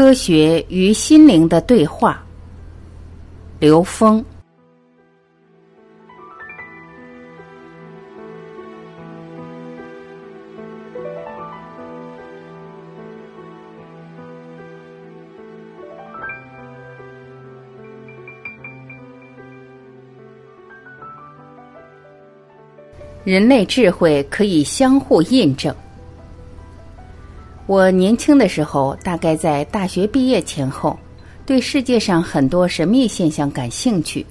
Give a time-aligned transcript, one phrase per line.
[0.00, 2.24] 科学与心灵的对话。
[3.58, 4.24] 刘峰。
[23.22, 25.76] 人类智慧可以相互印证。
[27.70, 30.98] 我年轻的时候，大概在大学毕业前后，
[31.46, 34.26] 对世界上很多神秘现象感兴趣，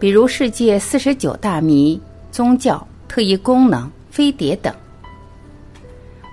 [0.00, 2.00] 比如世界四十九大谜、
[2.32, 4.74] 宗教、特异功能、飞碟等。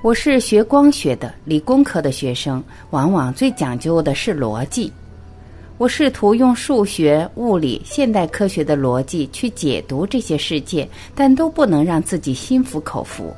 [0.01, 4.89] 我是学光学的，理工科的学生，往往最讲究的是逻辑。
[5.77, 13.35] 我试图用数学、物理、现代科学的逻辑去解读这些世界，但都不能让自己心服口服。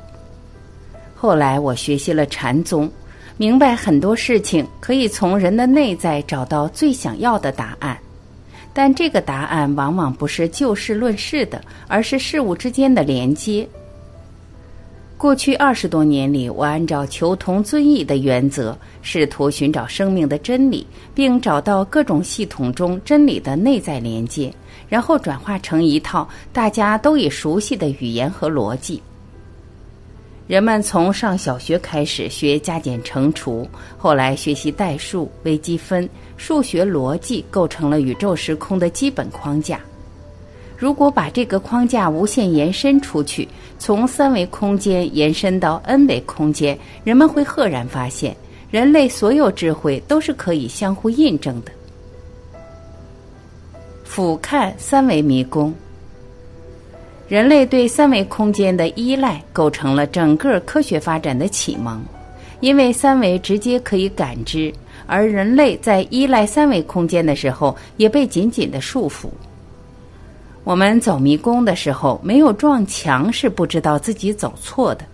[1.26, 2.88] 后来我学习了禅宗，
[3.36, 7.98] 明白很多事情可以从人的内在找到最想要的答案，
[8.72, 13.68] 但这个答案往往不是就事论事的，而是事物之间的连接。
[15.18, 24.54] 过去二十多年里，我按照求同尊异的原则，试图寻找生命的真理，并找到各种系统中真理的内在连接，
[24.88, 29.02] 然后转化成一套大家都已熟悉的语言和逻辑。
[30.46, 39.80] 人们从上小学开始学加减乘除，后来学习代数、微积分、数学逻辑，构成了宇宙时空的基本框架。
[40.76, 48.36] 如果把这个框架无限延伸出去，从三维空间延伸到 n 维空间，人们会赫然发现，
[48.70, 51.72] 人类所有智慧都是可以相互印证的。
[54.04, 55.74] 俯瞰三维迷宫。
[57.28, 62.00] 人类对三维空间的依赖构成了整个科学发展的启蒙，
[62.60, 64.72] 因为三维直接可以感知，
[65.06, 69.26] 而人类在依赖三维空间的时候也被紧紧的束缚。
[70.62, 75.04] 我们走迷宫的时候，没有撞墙是不知道自己走错的，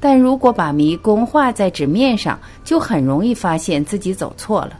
[0.00, 4.78] 但如果把迷宫画在纸面上，就很容易发现自己走错了。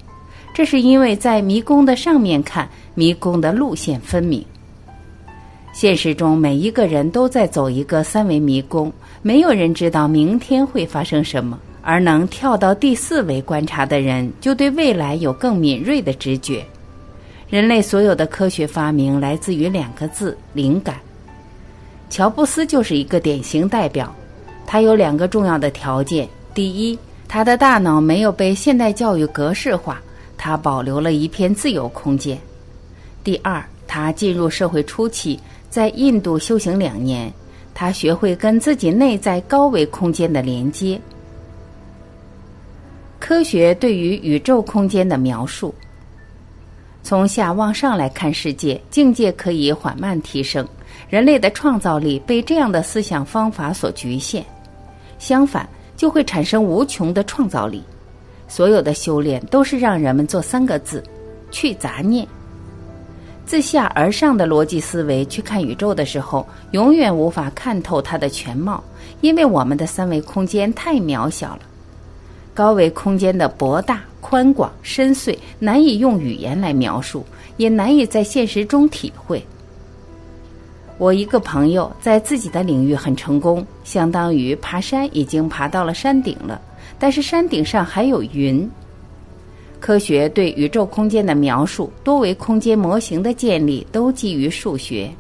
[0.55, 4.43] 这是因为在迷宫的上面看，迷宫的路线分明。
[5.73, 8.93] 现实中，每一个人都在走一个三维迷宫，
[9.23, 11.59] 没有人知道明天会发生什么。
[11.83, 16.63] 而能跳到第四维观察的人，就对未来有更敏锐的直觉。
[17.49, 20.97] 人类所有的科学发明来自于两个字：灵感。
[22.11, 24.15] 乔布斯就是一个典型代表。
[24.67, 30.01] 他有两个重要的条件：第一，他的大脑没有被现代教育格式化，
[30.37, 32.37] 他保留了一片自由空间；
[33.25, 35.41] 第二，他进入社会初期。
[35.71, 37.33] 在印度修行两年，
[37.73, 41.01] 他学会跟自己内在高维空间的连接。
[43.21, 45.73] 科学对于宇宙空间的描述，
[47.05, 50.67] 从下往上来看世界，境界可以缓慢提升。
[51.09, 54.45] 人类的创造力被这样的思想方法所局限，
[55.19, 57.83] 相反，就会产生无穷的创造力。
[58.49, 61.03] 所有的修炼都是让人们做三个字：
[61.53, 62.27] 去杂念。
[63.51, 68.81] 自下而上的逻辑思维去看宇宙的时候，永远无法看透它的全貌，
[69.23, 71.63] 因为我们的三维空间太渺小了。
[72.55, 79.45] 高维空间的博大、宽广、深邃，难以用语言来描述，也难以在现实中体会。
[80.97, 86.63] 我一个朋友在自己的领域很成功，相当于爬山已经爬到了山顶了，
[87.01, 88.71] 但是山顶上还有云。
[89.81, 95.11] 科学对宇宙空间的描述、多维空间模型的建立都基于数学。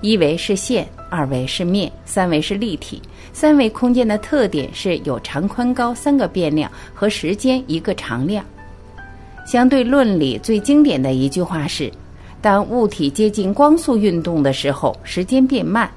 [0.00, 3.02] 一维是线，二维是面，三维是立体。
[3.32, 8.44] 三维空间的特点是有长、宽、高三个变量和时间一个常量。
[9.44, 11.92] 相对论里最经典的一句话是：
[12.40, 15.90] 当物体接近光速运动的时候，时间变慢。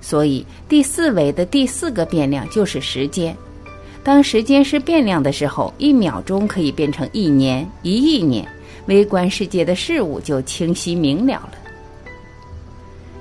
[0.00, 3.34] 所以第四维的第四个变量就是时间。
[4.08, 8.48] 当时间是变量的时候，一秒钟可以变成一年、一亿年，
[8.86, 11.52] 微观世界的事物就清晰明了了。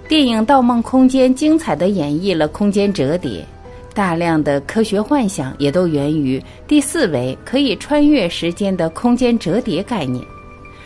[0.08, 3.46] 电影《盗梦空间》精彩的演绎了空间折叠，
[3.94, 10.24] 大量的科学幻想也都源于第四维可以穿越时间的空间折叠概念。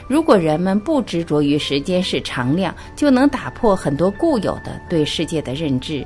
[0.08, 6.04] 如果人们不执着于时间是常量，就能打破很多固有的对世界的认知。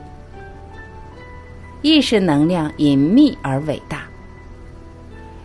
[1.85, 4.07] 意识能量隐秘而伟大。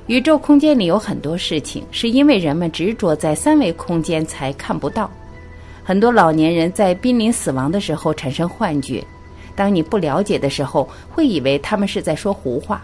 [0.07, 5.11] 宇宙空间里有很多事情，是因为人们执着在三维空间才看不到。
[5.85, 9.05] 很多老年人在濒临死亡的时候产生幻觉，
[9.55, 12.83] 当你不了解的时候，会以为他们是在说胡话。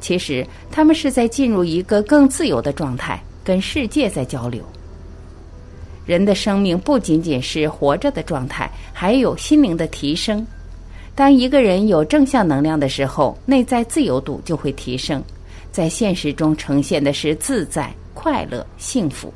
[0.00, 4.64] 其实他们是在进入一个更自由的状态，跟世界在交流。
[6.04, 10.44] 人的生命不仅仅是活着的状态，还有心灵的提升。
[11.16, 15.24] 当一个人有正向能量的时候，内在自由度就会提升，
[15.72, 19.32] 在现实中呈现的是自在、快乐、幸福。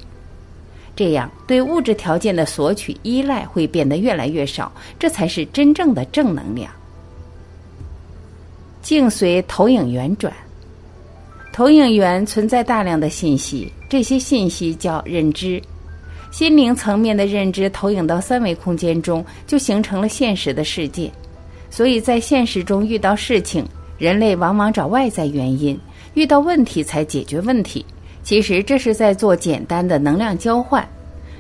[0.95, 6.71] 这样，对物质条件的索取依赖会变得越来越少，这才是真正的正能量。
[8.83, 10.31] 境随投影源转，
[11.51, 15.63] 投影源存在大量的信息，这些信息叫认知。
[16.31, 21.11] 心灵层面的认知投影到三维空间中，就形成了现实的世界。
[21.71, 23.65] 所以在现实中遇到事情，
[23.97, 25.79] 人类往往找外在原因，
[26.15, 27.87] 遇到问题才解决问题。
[28.23, 30.87] 其实这是在做简单的能量交换。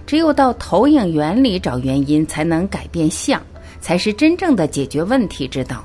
[0.06, 3.41] 只有到投影源里找原因，才能改变相，
[3.81, 5.85] 才是真正的解决问题之道。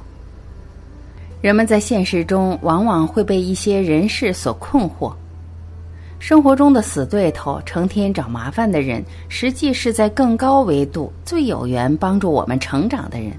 [1.41, 5.13] 人们在现实中往往会被一些人事所困惑。
[6.17, 13.31] 生活中的死对头，成天找麻烦的人，实际是在更高维度最有缘帮助我们成长的人。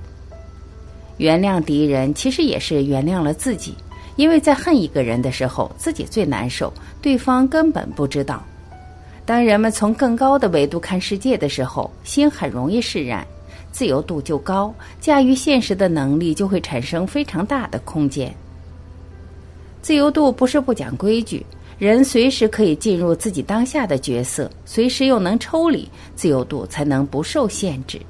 [1.18, 3.74] 原谅敌人，其实也是原谅了自己，
[4.16, 8.42] 因为在恨一个人的时候，自己最难受，对方根本不知道。
[9.24, 13.26] 当人们从更高的维度看世界的时候，心很容易释然，
[13.72, 18.32] 自由度就高，驾驭现实的能力就会产生非常大的空间。
[19.82, 21.44] 自由度不是不讲规矩。
[21.78, 28.00] 人随时可以进入自己当下的角色，随时又能抽离，自由度才能不受限制。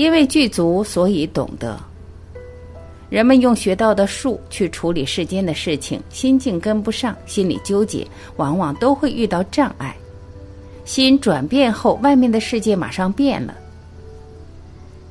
[0.00, 1.78] 因为具足，所以懂得。
[3.10, 8.06] 人们用学到的术去处理世间的事情，心境跟不上，心里纠结，
[8.36, 9.94] 往往都会遇到障碍。
[10.86, 13.54] 心转变后，外面的世界马上变了。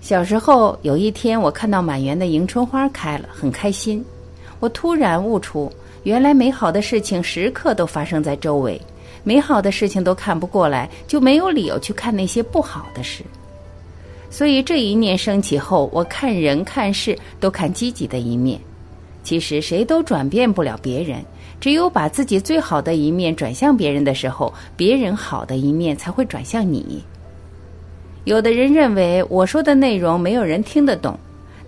[0.02, 4.04] 小时候有一天，我看到满园的迎春花开了，很开心。
[4.60, 5.72] 我突然悟出。
[6.02, 8.82] 原来美好的事情时刻都发生在周围，
[9.24, 13.24] 美好的事情都看不过来，就没有理由去看那些不好的事。
[14.30, 18.60] 所以这一念升起后，我看人看事都看积极的一面。
[19.24, 21.24] 其实谁都转变不了别人，
[21.60, 27.04] 只有把自己最好的一面转向别人的时候，别人好的一面才会转向你。
[28.24, 31.18] 有的人认为我说的内容没有人听得懂。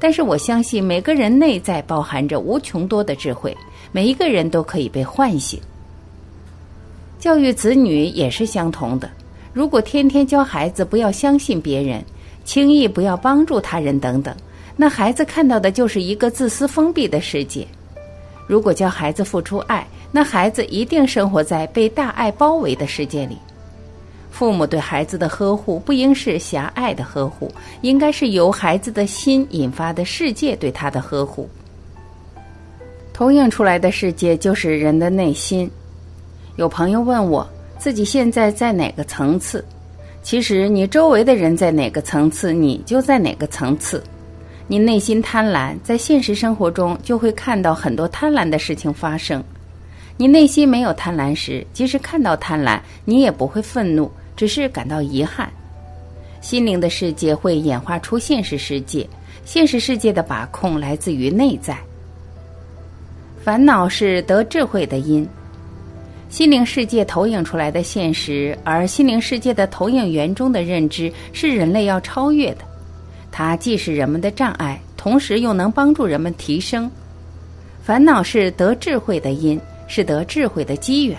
[0.03, 3.55] 但是我相信每个人内在包含着无穷多的智慧，
[3.91, 5.61] 每一个人都可以被唤醒。
[7.19, 9.07] 教育子女也是相同的。
[9.53, 12.03] 如果天天教孩子不要相信别人，
[12.43, 14.35] 轻易不要帮助他人等等，
[14.75, 17.65] 那孩子看到的就是一个自私封闭的世界。
[18.47, 23.37] 如果教孩子付出爱，那孩子一定生活在被大爱包围的世界里。
[24.29, 27.51] 父母对孩子的呵护不应是狭隘的呵护，
[27.81, 31.47] 应该是由孩子的心引发的世界对他的呵护。
[33.13, 35.69] 投影出来的世界就是人的内心。
[36.55, 37.47] 有朋友问我
[37.77, 39.63] 自己现在在哪个层次？
[40.23, 44.03] 其实你周围的人在哪个层次，你就在哪个层次。
[44.67, 49.43] 你内心贪婪，在现实生活中就会看到很多贪婪的事情发生。
[50.17, 54.09] 你内心没有贪婪时，即使看到贪婪，你也不会愤怒。
[54.33, 55.51] 只是感到遗憾，
[56.39, 59.07] 心灵的世界会演化出现实世界，
[59.45, 61.77] 现实世界的把控来自于内在。
[63.43, 65.27] 烦恼是得智慧的因，
[66.31, 72.59] 心灵世界投影出来的现实，而心灵世界的投影源中的认知是人类要超越的，
[73.33, 76.89] 它既是人们的障碍，同时又能帮助人们提升。
[77.83, 81.17] 烦恼是得智慧的因，是得智慧的机缘。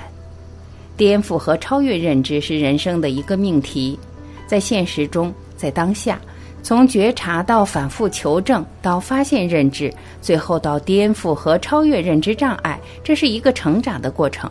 [0.97, 3.99] 颠覆和超越认知是人生的一个命题，
[4.47, 6.19] 在现实中，在当下，
[6.63, 9.93] 从觉察到反复求证，到发现认知，
[10.23, 14.51] 最后到颠覆和超越认知障碍，这是一个成长的过程。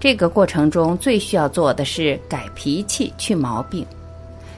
[0.00, 3.86] 这个过程中最需要做的是改脾气、去毛病。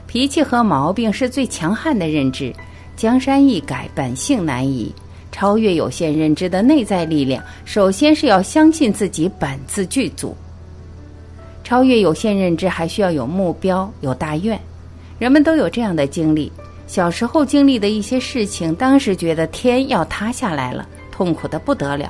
[0.07, 2.53] 脾气和毛病是最强悍的认知，
[2.95, 4.91] 江山易改，本性难移。
[5.33, 10.33] 超越有限认知的内在力量，首先是要相信自己本自具足。
[11.63, 14.59] 超越有限认知，还需要有目标、有大愿。
[15.17, 16.51] 人们都有这样的经历：
[16.85, 22.09] 小时候经历的一些事情，当时觉得天要塌下来了，痛苦的不得了；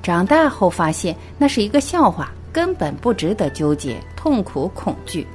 [0.00, 5.26] 长大后发现那是一个笑话，根本不值得纠结、痛苦、恐惧。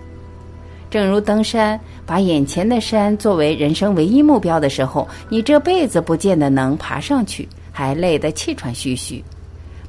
[0.90, 9.22] 正如登山，把眼前的山作为人生唯一目标的时候，你这辈子不见得能爬上去，还累得气喘吁吁。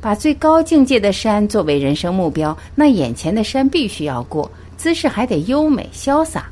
[0.01, 6.47] 把最高境界的山作为人生目标，那眼前的山必须要过，姿势还得优美潇洒。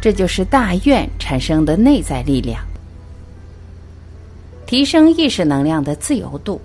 [0.00, 2.62] 这就是大愿产生的内在力量，
[4.66, 6.60] 提升意识能量的自由度。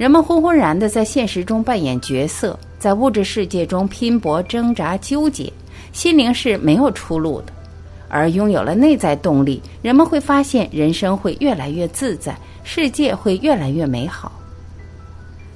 [0.00, 5.52] 人们浑浑然的在现实中扮演角色，在物质世界中拼搏、挣扎、纠结，
[5.92, 7.52] 心灵是没有出路的。
[8.08, 14.32] 而拥有了内在动力，人们会发现人生会越来越自在，世界会越来越美好。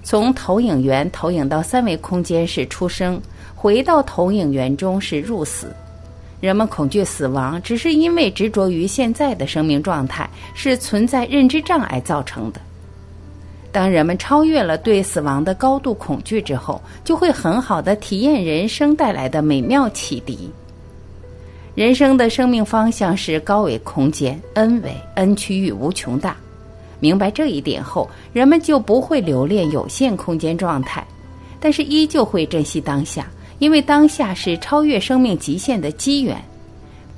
[0.02, 3.18] 从投影源投影到三维空间是出生，
[3.54, 5.74] 回到投影源中是入死。
[6.42, 12.60] 人们恐惧死亡，只是因为执着于现在的生命状态，是存在认知障碍造成的。
[13.75, 20.49] 当人们超越了对死亡的高度恐惧之后，就会很好的体验人生带来的美妙启迪。
[21.75, 26.37] 人生的生命方向是高维空间，n 维 n 区域无穷大。
[27.00, 31.04] 明白这一点后，人们就不会留恋有限空间状态，
[31.59, 33.26] 但是依旧会珍惜当下，
[33.59, 36.40] 因为当下是超越生命极限的机缘。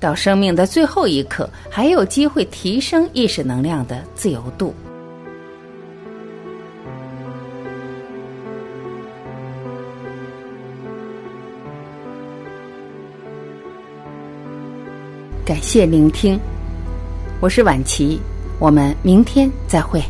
[0.01, 4.73] 到生命的最后一刻，还有机会提升意识能量的自由度。
[15.47, 16.37] 感谢聆听，
[17.41, 18.21] 我是晚琪，
[18.59, 20.03] 我们明天再会。